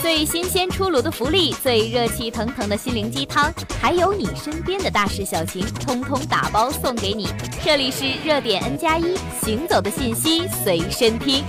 [0.00, 7.28] 最新鲜出炉的福利，最热气腾腾的心灵鸡汤，还有你身边的大事小情，通通打包送给你。
[7.64, 11.44] 这里是热点 N 加一，行走的信息随身听。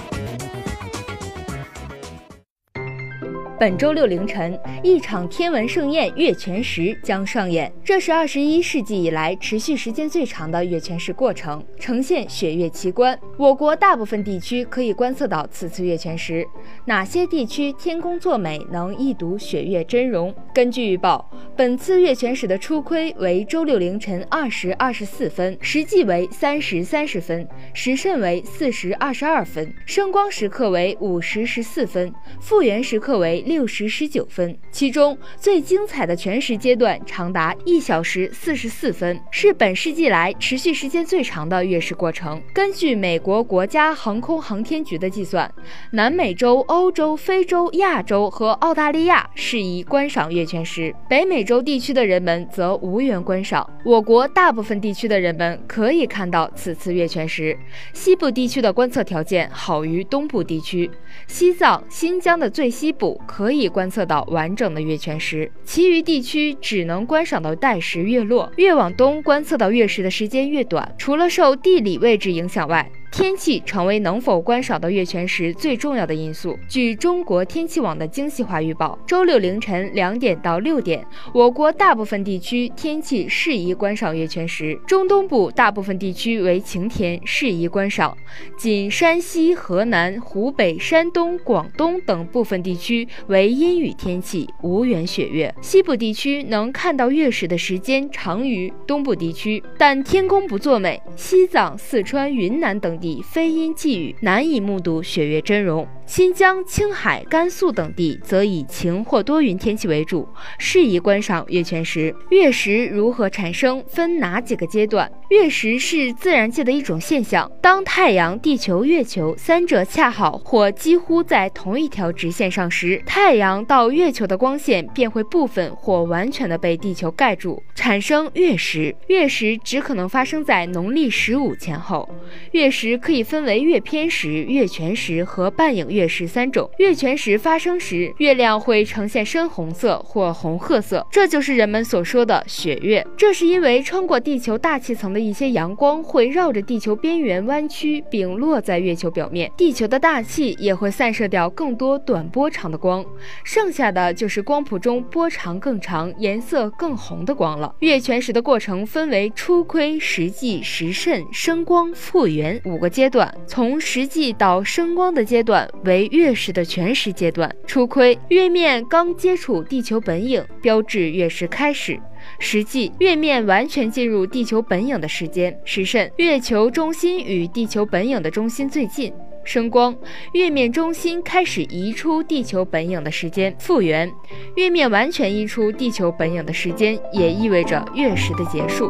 [3.59, 7.69] 本周六凌晨，一场天文盛宴——月全食将上演。
[7.83, 13.19] 这是二十一世纪以来持续时间最长的月全食过程，呈现雪月奇观。
[13.37, 16.47] 我国大部分地区可以观测到此次月全食。
[16.85, 20.33] 哪些地区天公作美，能一睹雪月真容？
[20.53, 33.43] 根据预报，本次月全食的初亏为周六凌晨二时二十四分，实际为三时三十分，时甚为四时二十二分，升光时刻为五时十四分，复原时刻为。
[33.49, 42.39] 六时十九分，其中最精彩的全食阶段长达一小时四十四分，是本世纪来持续时间最长的月食过程。
[42.53, 45.51] 根据美国国家航空航天局的计算，
[45.93, 53.67] 南美洲、欧洲、非洲、亚洲和澳大利亚适宜观赏月全食，北美洲地区的人们则无缘观赏。
[53.83, 57.57] 我国大部分地区的人们可以看到此次月全食。
[57.93, 60.87] 西部地区的观测条件好于东部地区，
[61.25, 63.19] 西藏、新疆的最西部。
[63.39, 68.51] 可以观测到完整的月全食，其余地区只能观赏到带时月落。
[68.57, 70.93] 越往东观测到月食的时间越短。
[70.97, 76.57] 除了受地理位置影响外，天气成为能否观赏到月全食最重要的因素。
[76.69, 88.15] 据中国天气网的精细化预报，周六凌晨两点到六点，我国大部分地区天气适宜观赏月全食，中东部大部分地区为晴天，适宜观赏。
[88.57, 95.53] 仅山西、河南、湖北、山东、广东等部分地区为阴雨天气，无缘雪月。
[95.59, 102.97] 西部地区能看到月食的时间长于东部地区，但天公不作美，西藏、四川、云南等。
[102.99, 105.87] 地以非阴即雨，难以目睹雪月真容。
[106.05, 112.15] 新疆、青海、甘肃等地则以晴或多云天气为主，适宜观赏月全食。
[112.29, 113.83] 月食如何产生？
[113.87, 115.11] 分哪几个阶段？
[115.29, 128.95] 月食是自然界的一种现象，当太阳、地球、月球三者恰好或几乎在同一条直线上时，太阳到月球的光线便会部分或完全的被地球盖住，产生月食。
[129.07, 132.09] 月食只可能发生在农历十五前后。
[132.51, 132.98] 月食。
[132.99, 136.69] 可以分为月偏食、月全食和半影月食三种。
[136.77, 143.05] 月全食发生时，月亮会呈现深红色或红褐色，这就是人们所说的雪月。
[143.15, 149.51] 这是因为穿过地球大气层的一些阳光会绕着地球边缘弯曲，并落在月球表面。
[149.55, 153.05] 地球的大气也会散射掉更多短波长的光，
[153.43, 157.73] 剩下的就是光谱中波长更长、颜色更红的光了。
[157.79, 162.78] 月全食的过程分为初亏、实际、时甚、升光、复原五。
[162.79, 167.53] 五个阶段，从实际到升光的阶段为月食的全食阶段。
[167.67, 171.99] 初窥，月面刚接触地球本影，标志月食开始。
[172.39, 175.59] 实际，月面完全进入地球本影的时间。
[175.65, 179.11] 时甚，月球中心与地球本影的中心最近。
[179.43, 179.93] 升光，
[180.31, 183.53] 月面中心开始移出地球本影的时间。
[183.59, 184.09] 复原，
[184.55, 188.89] 月面完全移出地球本影的时间，也意味着月食的结束。